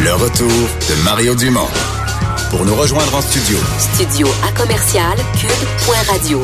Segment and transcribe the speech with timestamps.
[0.00, 1.66] Le retour de Mario Dumont.
[2.50, 3.58] Pour nous rejoindre en studio.
[3.76, 6.40] Studio à commercial cube.radio.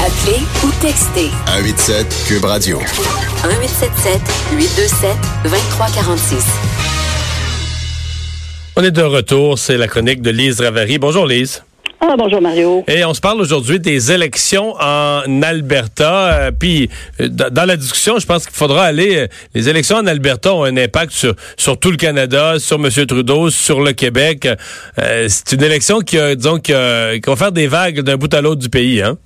[0.00, 2.78] Appelez ou textez 187 Cube Radio.
[2.78, 4.20] 1877
[4.52, 6.44] 827 2346.
[8.76, 10.96] On est de retour, c'est la chronique de Lise Ravary.
[10.96, 11.62] Bonjour Lise.
[12.04, 12.82] Ah, bonjour Mario.
[12.88, 16.46] Et on se parle aujourd'hui des élections en Alberta.
[16.46, 16.88] Euh, puis
[17.20, 19.18] euh, dans la discussion, je pense qu'il faudra aller.
[19.18, 22.88] Euh, les élections en Alberta ont un impact sur sur tout le Canada, sur M.
[23.06, 24.48] Trudeau, sur le Québec.
[24.96, 28.40] c'est une élection qui, a, disons, qui, qui va faire des vagues d'un bout à
[28.40, 29.16] l'autre du pays, hein?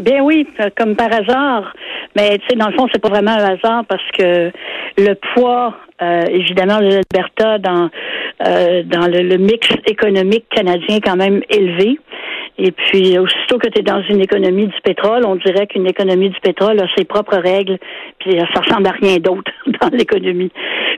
[0.00, 0.46] Bien oui,
[0.78, 1.74] comme par hasard.
[2.16, 4.50] Mais tu sais, dans le fond, c'est pas vraiment un hasard parce que
[4.96, 5.74] le poids,
[6.30, 7.90] évidemment, de l'Alberta dans
[8.40, 11.98] dans le, le, mix économique canadien est quand même élevé.
[12.58, 16.28] Et puis, aussitôt que tu es dans une économie du pétrole, on dirait qu'une économie
[16.28, 17.78] du pétrole a ses propres règles,
[18.18, 19.50] puis ça ressemble à rien d'autre
[19.80, 20.50] dans l'économie.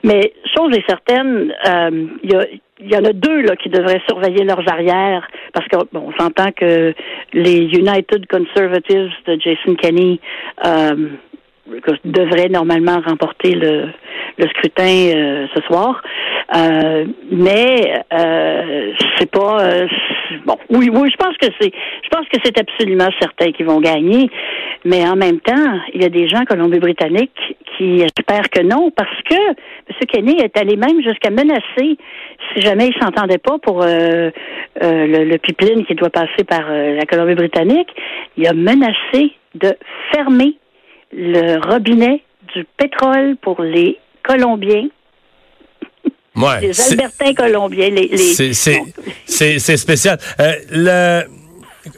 [0.02, 4.68] Mais chose est certaine, euh, il y, en a deux là qui devraient surveiller leurs
[4.68, 6.92] arrières, parce que bon, on s'entend que
[7.32, 10.18] les United Conservatives de Jason Kenney
[10.66, 11.10] euh,
[12.04, 13.88] devraient normalement remporter le,
[14.38, 16.02] le scrutin euh, ce soir.
[16.54, 19.86] Euh, mais euh, c'est pas euh,
[20.44, 20.56] bon.
[20.70, 24.30] Oui, oui, je pense que c'est, je pense que c'est absolument certain qu'ils vont gagner.
[24.84, 29.22] Mais en même temps, il y a des gens Colombie-Britannique qui espèrent que non, parce
[29.28, 30.06] que M.
[30.06, 31.96] Kenney est allé même jusqu'à menacer,
[32.54, 34.30] si jamais il s'entendait pas pour le,
[34.80, 37.88] le pipeline qui doit passer par la Colombie-Britannique,
[38.36, 39.74] il a menacé de
[40.12, 40.56] fermer
[41.12, 42.22] le robinet
[42.54, 44.88] du pétrole pour les Colombiens
[46.36, 47.90] Ouais, les Albertains colombiens.
[47.90, 48.54] Les, les...
[49.26, 50.18] C'est spécial.
[50.40, 51.24] Euh, le...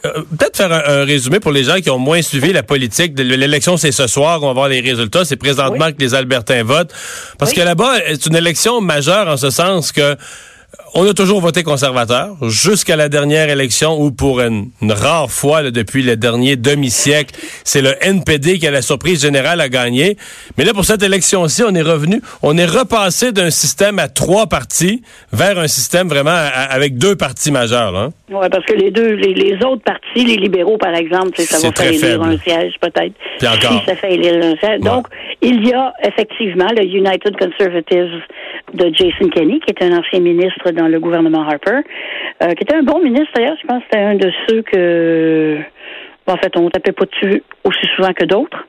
[0.05, 3.13] Euh, peut-être faire un, résumé pour les gens qui ont moins suivi la politique.
[3.13, 5.23] de L'élection, c'est ce soir, on va voir les résultats.
[5.23, 6.93] C'est présentement que les Albertains votent.
[7.37, 10.17] Parce que là-bas, c'est une élection majeure en ce sens que
[10.93, 16.03] on a toujours voté conservateur jusqu'à la dernière élection où, pour une, rare fois depuis
[16.03, 20.17] le dernier demi-siècle, c'est le NPD qui, à la surprise générale, a gagné.
[20.57, 24.47] Mais là, pour cette élection-ci, on est revenu, on est repassé d'un système à trois
[24.47, 25.01] partis
[25.31, 27.95] vers un système vraiment avec deux partis majeurs.
[27.95, 28.09] Hein?
[28.29, 31.91] Oui, parce que les deux, les, autres partis, les libéraux, par exemple, ça va faire
[31.93, 33.13] élire un siège, peut-être.
[33.37, 33.79] Puis encore.
[33.79, 34.81] Si ça fait élire un siège.
[34.81, 35.07] Donc,
[35.41, 38.21] il y a effectivement le United Conservatives
[38.73, 41.81] de Jason Kenney, qui est un ancien ministre dans le gouvernement Harper,
[42.43, 43.57] euh, qui était un bon ministre d'ailleurs.
[43.61, 45.57] Je pense que c'était un de ceux que,
[46.27, 48.66] en fait, on tapait pas dessus aussi souvent que d'autres.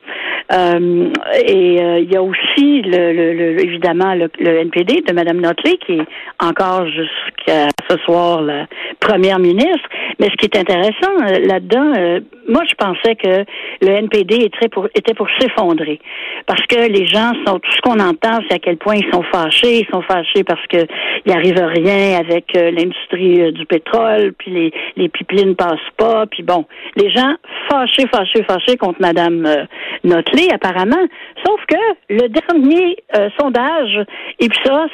[0.50, 1.10] Euh,
[1.47, 5.92] et euh, il y a aussi, le, le, évidemment, le, NPD de Mme Notley, qui
[5.92, 6.06] est
[6.41, 8.66] encore jusqu'à ce soir la
[8.98, 9.88] première ministre.
[10.19, 13.44] Mais ce qui est intéressant euh, là-dedans, euh, moi, je pensais que
[13.82, 16.00] le NPD était pour, était pour s'effondrer.
[16.47, 19.22] Parce que les gens sont, tout ce qu'on entend, c'est à quel point ils sont
[19.31, 19.81] fâchés.
[19.81, 20.78] Ils sont fâchés parce que
[21.26, 26.64] il arrive rien avec l'industrie du pétrole, puis les, les pipelines passent pas, puis bon,
[26.97, 27.34] les gens
[27.69, 29.66] fâchés, fâchés, fâchés contre Mme
[30.04, 31.06] Notley apparemment.
[31.44, 31.76] Sauf que
[32.10, 34.06] le dernier euh, sondage
[34.41, 34.91] Ipsos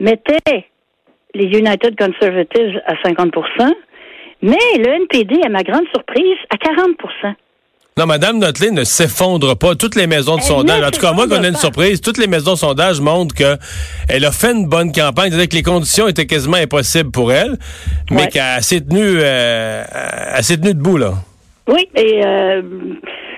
[0.00, 0.66] mettait
[1.34, 3.72] les United Conservatives à 50%
[4.42, 7.34] mais le NPD, à ma grande surprise, à 40%
[7.96, 9.74] non, Madame Notley ne s'effondre pas.
[9.74, 12.28] Toutes les maisons de sondage, en tout cas, moi, qu'on a une surprise, toutes les
[12.28, 15.30] maisons de sondage montrent qu'elle a fait une bonne campagne.
[15.30, 17.58] C'est-à-dire que les conditions étaient quasiment impossibles pour elle,
[18.10, 19.84] mais qu'elle s'est tenue, euh,
[20.40, 21.14] tenue debout, là.
[21.66, 22.62] Oui, et euh,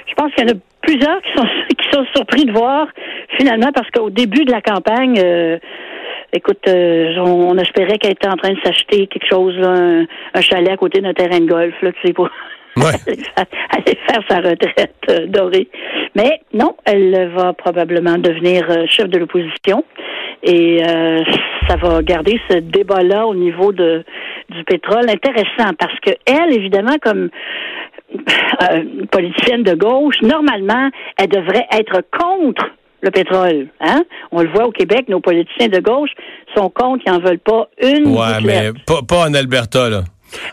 [0.06, 1.46] je pense qu'il y en a plusieurs qui sont,
[1.78, 2.86] qui sont surpris de voir
[3.38, 5.58] finalement parce qu'au début de la campagne, euh,
[6.32, 10.06] écoute, euh, on, espérait qu'elle était en train de s'acheter quelque chose, un,
[10.40, 12.28] chalet à côté d'un terrain de golf, là, tu sais, pour
[12.76, 15.68] aller, faire, sa retraite euh, dorée.
[16.14, 19.84] Mais non, elle va probablement devenir chef de l'opposition
[20.42, 20.82] et
[21.68, 24.04] ça va garder ce débat-là au niveau de
[24.50, 27.30] du pétrole intéressant parce que elle, évidemment, comme
[28.62, 32.64] euh, politicienne de gauche, normalement, elle devrait être contre
[33.00, 33.66] le pétrole.
[33.80, 34.02] Hein?
[34.30, 36.10] On le voit au Québec, nos politiciens de gauche
[36.56, 38.06] sont contre, ils n'en veulent pas une.
[38.08, 40.02] Ouais, mais pas, en Alberta, là.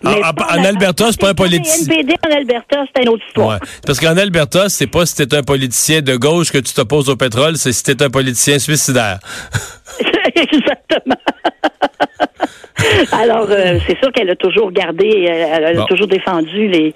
[0.04, 1.94] En, Mais en- en Alberta, c'est pas un politicien.
[1.96, 3.50] NPD en Alberta, c'est une autre histoire.
[3.62, 3.68] Ouais.
[3.86, 7.16] Parce qu'en Alberta, c'est pas si t'es un politicien de gauche que tu t'opposes au
[7.16, 9.20] pétrole, c'est si t'es un politicien suicidaire.
[10.36, 11.16] Exactement.
[13.12, 15.86] Alors, euh, c'est sûr qu'elle a toujours gardé, elle, elle a Bon.
[15.86, 16.94] toujours défendu les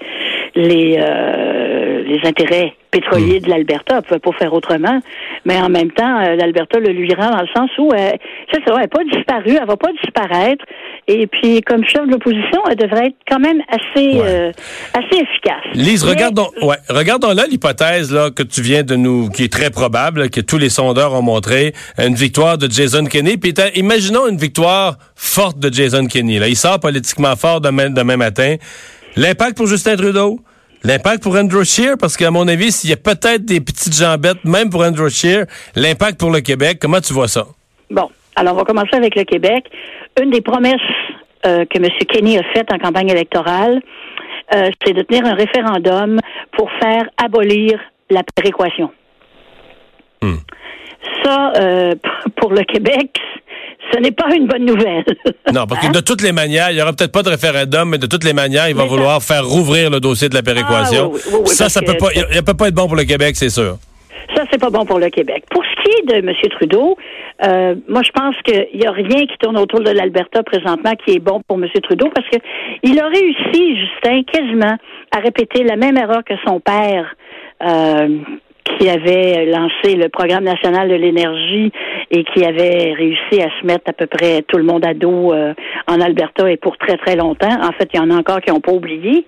[0.56, 3.46] les euh, les intérêts pétroliers Hmm.
[3.46, 3.96] de l'Alberta.
[3.98, 5.00] Elle pouvait pas faire autrement.
[5.46, 8.12] Mais en même temps, euh, l'Alberta le lui rend dans le sens où, euh,
[8.54, 10.64] c'est ça, elle n'est pas disparue, elle va pas disparaître.
[11.08, 14.22] Et puis, comme chef de l'opposition, elle devrait être quand même assez Ouais.
[14.24, 14.52] euh,
[14.94, 15.64] assez efficace.
[15.74, 19.52] Lise, Mais- regardons, ouais, regardons là l'hypothèse là que tu viens de nous, qui est
[19.52, 23.38] très probable, que tous les sondeurs ont montré, une victoire de Jason Kenney.
[23.38, 26.38] Puis imaginons une victoire forte de Jason Kenney.
[26.38, 28.56] Là, il sort politiquement fort demain, demain matin.
[29.16, 30.40] L'impact pour Justin Trudeau,
[30.84, 34.44] l'impact pour Andrew Scheer, parce qu'à mon avis, s'il y a peut-être des petites jambettes,
[34.44, 35.46] même pour Andrew Scheer,
[35.76, 36.80] l'impact pour le Québec.
[36.82, 37.46] Comment tu vois ça?
[37.92, 39.66] Bon, alors on va commencer avec le Québec.
[40.20, 40.82] Une des promesses
[41.46, 41.90] euh, que M.
[42.10, 43.82] Kenny a faites en campagne électorale,
[44.56, 46.20] euh, c'est de tenir un référendum
[46.58, 48.92] pour faire abolir la péréquation.
[50.22, 50.38] Hmm.
[51.24, 51.94] Ça, euh,
[52.38, 53.20] pour le Québec,
[53.94, 55.06] ce n'est pas une bonne nouvelle.
[55.54, 55.92] Non, parce que Hein?
[55.92, 58.34] de toutes les manières, il y aura peut-être pas de référendum, mais de toutes les
[58.34, 61.12] manières, il va Mais ça- vouloir faire rouvrir le dossier de la péréquation.
[61.14, 62.88] Ah, oui, oui, oui, ça, ça peut que- pas, il il peut pas être bon
[62.88, 63.78] pour le Québec, c'est sûr.
[64.36, 65.44] Ça, c'est pas bon pour le Québec.
[65.52, 66.34] Pour ce qui est de M.
[66.52, 66.98] Trudeau,
[67.46, 71.16] euh, moi, je pense qu'il n'y a rien qui tourne autour de l'Alberta présentement qui
[71.16, 71.68] est bon pour M.
[71.84, 72.38] Trudeau parce que
[72.84, 74.78] il a réussi, Justin, quasiment
[75.16, 77.14] à répéter la même erreur que son père.
[77.66, 78.08] euh,
[78.80, 81.72] qui avait lancé le programme national de l'énergie
[82.14, 85.34] et qui avait réussi à se mettre à peu près tout le monde à dos
[85.34, 85.56] euh,
[85.88, 87.58] en Alberta et pour très très longtemps.
[87.62, 89.26] En fait, il y en a encore qui n'ont pas oublié.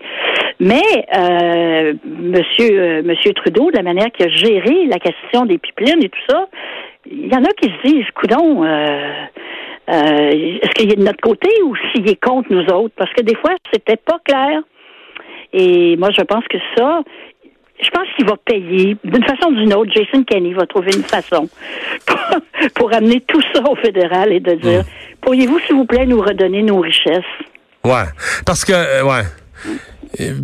[0.59, 0.83] Mais
[1.17, 6.03] euh, Monsieur euh, Monsieur Trudeau, de la manière qu'il a géré la question des pipelines
[6.03, 6.47] et tout ça,
[7.09, 9.25] il y en a qui se disent, coudon, euh,
[9.87, 12.93] est-ce qu'il est de notre côté ou s'il est contre nous autres?
[12.95, 14.61] Parce que des fois, c'était pas clair.
[15.53, 17.01] Et moi, je pense que ça,
[17.81, 19.91] je pense qu'il va payer d'une façon ou d'une autre.
[19.93, 21.49] Jason Kenney va trouver une façon
[22.05, 22.19] pour,
[22.75, 24.83] pour amener tout ça au fédéral et de dire,
[25.21, 27.23] pourriez-vous, s'il vous plaît, nous redonner nos richesses?
[27.83, 28.05] Ouais.
[28.45, 29.23] Parce que, euh, ouais.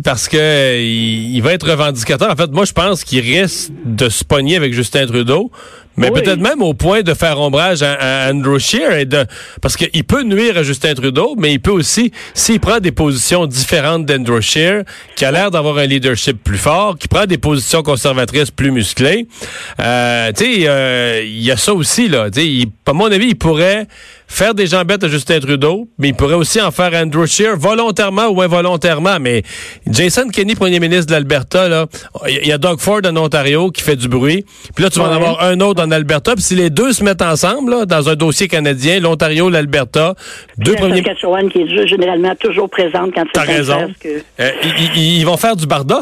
[0.04, 2.30] Parce que il, il va être revendicateur.
[2.30, 5.50] En fait, moi, je pense qu'il risque de se pogner avec Justin Trudeau,
[5.96, 6.22] mais Oui.
[6.22, 7.92] peut-être même au point de faire ombrage à,
[8.26, 9.24] à Andrew Scheer et de
[9.60, 13.46] parce qu'il peut nuire à Justin Trudeau, mais il peut aussi, s'il prend des positions
[13.46, 14.84] différentes d'Andrew Scheer,
[15.16, 19.26] qui a l'air d'avoir un leadership plus fort, qui prend des positions conservatrices plus musclées,
[19.80, 22.30] euh, tu sais, euh, il y a ça aussi là.
[22.30, 23.86] Tu sais, il- à mon avis, il pourrait
[24.28, 27.56] faire des jambettes à Justin Trudeau, mais il pourrait aussi en faire à Andrew Scheer,
[27.56, 29.18] volontairement ou involontairement.
[29.20, 29.42] Mais
[29.90, 31.86] Jason Kenney, premier ministre de l'Alberta, là,
[32.28, 34.44] il y a Doug Ford en Ontario qui fait du bruit.
[34.74, 36.32] Puis là, tu vas en avoir un autre en Alberta.
[36.34, 40.14] Puis si les deux se mettent ensemble, là, dans un dossier canadien, l'Ontario, l'Alberta,
[40.58, 40.96] deux La premiers...
[40.96, 43.92] Saskatchewan qui est généralement toujours présente quand T'as raison.
[44.00, 44.08] que...
[44.40, 46.00] Euh, ils, ils- ils vont faire du barda?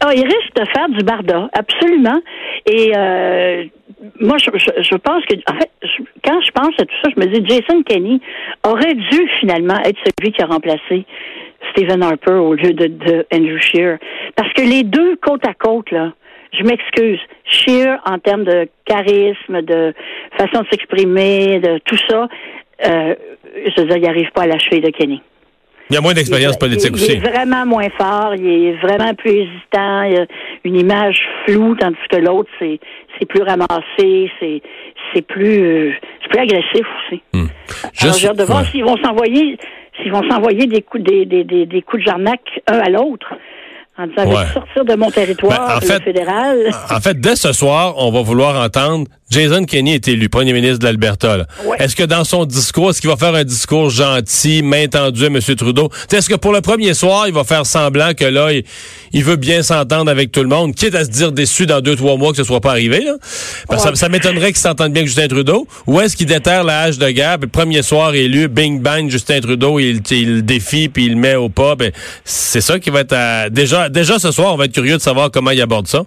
[0.00, 2.20] Ah, il risque de faire du barda, absolument.
[2.66, 3.64] Et euh,
[4.20, 7.10] moi, je, je, je pense que, en fait, je- quand je pense à tout ça,
[7.16, 8.20] je me dis, Jason Kenney
[8.64, 11.06] aurait dû finalement être celui qui a remplacé
[11.72, 13.96] Stephen Harper au lieu de, de Andrew Scheer.
[14.36, 16.12] Parce que les deux côte à côte, là,
[16.52, 19.94] je m'excuse, Scheer, en termes de charisme, de
[20.36, 22.28] façon de s'exprimer, de tout ça,
[22.86, 23.14] euh,
[23.66, 25.20] je veux dire, il n'arrive pas à la cheville de Kenney.
[25.88, 27.12] Il y a moins d'expérience politique il, aussi.
[27.12, 30.26] Il est vraiment moins fort, il est vraiment plus hésitant, il a
[30.64, 32.80] une image floue, tandis que l'autre, c'est,
[33.18, 34.62] c'est plus ramassé, c'est,
[35.14, 37.22] c'est plus, euh, c'est plus agressif aussi.
[37.32, 37.48] Alors,
[37.92, 38.68] Juste- j'ai hâte de voir ouais.
[38.72, 39.58] s'ils vont s'envoyer,
[40.02, 43.32] s'ils vont s'envoyer des coups, des, des, des, des coups de jarnac un à l'autre.
[43.98, 44.36] En disant, Ouais.
[44.44, 46.58] veux-tu sortir de mon territoire, Ben, en fait- fédéral.
[46.90, 50.78] En fait, dès ce soir, on va vouloir entendre Jason Kenney est élu premier ministre
[50.78, 51.46] de l'Alberta.
[51.64, 51.76] Ouais.
[51.80, 55.26] Est-ce que dans son discours, est-ce qu'il va faire un discours gentil, main tendue à
[55.26, 55.40] M.
[55.40, 55.90] Trudeau?
[56.12, 58.62] Est-ce que pour le premier soir, il va faire semblant que là, il,
[59.12, 61.96] il veut bien s'entendre avec tout le monde, quitte à se dire déçu dans deux,
[61.96, 63.00] trois mois que ce soit pas arrivé?
[63.04, 63.14] Là?
[63.68, 65.66] Parce que ça, ça m'étonnerait qu'il s'entende bien avec Justin Trudeau.
[65.88, 69.10] Ou est-ce qu'il déterre la hache de guerre, puis le premier soir élu, bing bang,
[69.10, 71.74] Justin Trudeau, il, il le défie, puis il le met au pas.
[71.74, 71.90] Ben,
[72.24, 73.12] c'est ça qui va être...
[73.12, 76.04] à- Déjà, déjà ce soir, on va être curieux de savoir comment il aborde ça.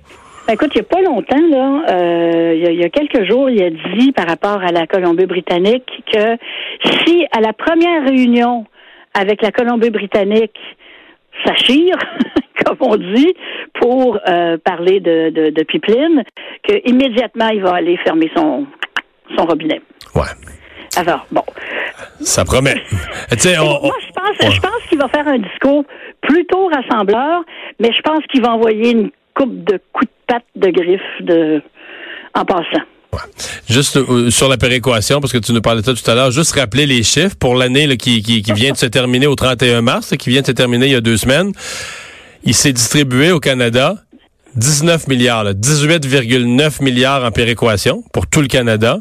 [0.50, 2.89] Ben, écoute, il n'y a pas longtemps, là, euh, il y a- il y, a
[2.89, 6.38] quelques jours, il a dit par rapport à la Colombie-Britannique que
[7.06, 8.65] si à la première réunion
[9.13, 10.58] avec la Colombie-Britannique,
[11.46, 11.96] ça chire,
[12.65, 13.32] comme on dit,
[13.79, 16.24] pour euh, parler de, de, de pipeline,
[16.68, 18.65] que immédiatement il va aller fermer son,
[19.38, 19.82] son robinet.
[20.15, 20.24] Ouais.
[20.98, 21.44] Alors, bon.
[22.22, 22.74] Ça promet.
[23.62, 25.84] On- Moi, je pense, je pense qu'il va faire un discours
[26.22, 27.44] plutôt rassembleur,
[27.79, 31.62] mais je pense qu'il va envoyer une coupe de coups de patte de griffe de,
[32.36, 32.84] en passant.
[33.67, 36.31] Juste euh, sur la péréquation, parce que tu nous parlais de ça tout à l'heure,
[36.31, 39.81] juste rappeler les chiffres pour l'année qui, qui, qui vient de se terminer au 31
[39.81, 41.51] mars, là, qui vient de se terminer il y a deux semaines.
[42.43, 43.96] Il s'est distribué au Canada
[44.55, 48.98] 19 milliards, là, 18,9 milliards en péréquation pour tout le Canada.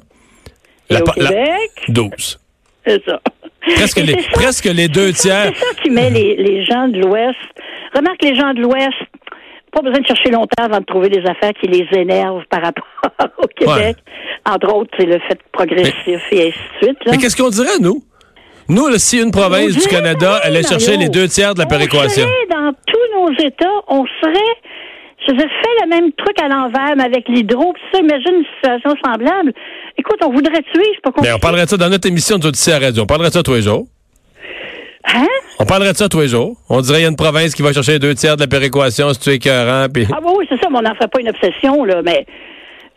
[0.90, 2.38] Et La au la- Québec, 12.
[2.87, 3.21] c'est ça.
[3.76, 5.52] Presque les, ça- presque les deux tiers.
[5.54, 7.37] C'est ça qui met les, les gens de l'Ouest.
[7.95, 8.95] Remarque, les gens de l'Ouest,
[9.70, 12.84] pas besoin de chercher longtemps avant de trouver des affaires qui les énervent par rapport
[13.38, 13.96] au Québec.
[14.48, 16.98] Entre autres, c'est le fait progressif et ainsi de suite.
[17.04, 17.12] là.
[17.12, 18.02] Mais qu'est-ce qu'on dirait, nous?
[18.68, 21.64] Nous, là, si une province On du Canada allait chercher les deux tiers de la
[21.64, 22.22] On péréquation.
[22.22, 24.54] serait dans tous nos États, on serait.
[25.26, 28.37] Je veux dire, fais le même truc à l'envers, mais avec l'hydro, puis ça, imagine
[28.37, 29.52] une situation semblable.
[29.98, 31.32] Écoute, on voudrait tuer, c'est pas Mais compliqué.
[31.34, 33.02] on parlerait de ça dans notre émission de à radio.
[33.02, 33.84] On parlerait de ça tous les jours.
[35.05, 35.26] Hein?
[35.59, 36.57] On parlerait de ça tous les jours.
[36.69, 38.47] On dirait qu'il y a une province qui va chercher les deux tiers de la
[38.47, 39.87] péréquation, si tu es écœurant.
[39.87, 42.26] Ah oui, oui, c'est ça, mais on n'en ferait pas une obsession, là, mais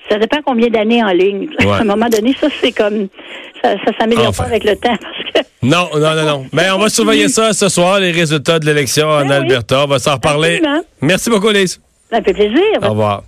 [0.09, 1.47] ça dépend combien d'années en ligne.
[1.59, 1.67] Ouais.
[1.71, 3.07] À un moment donné, ça, c'est comme.
[3.63, 4.43] Ça, ça s'améliore Enfin.
[4.43, 5.49] pas avec le temps, parce que.
[5.63, 6.45] Non, non, non, non.
[6.51, 9.33] Mais on va surveiller ça ce soir, les résultats de l'élection en Ben oui.
[9.35, 9.83] Alberta.
[9.83, 10.55] On va s'en reparler.
[10.57, 10.81] Absolument.
[11.01, 11.79] Merci beaucoup, Lise.
[12.11, 12.61] Ça fait plaisir.
[12.83, 13.23] Au revoir.